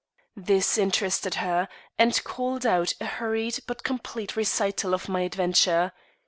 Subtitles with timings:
[0.35, 1.69] This interested her,
[1.99, 5.91] and called out a hurried but complete recital of my adventure.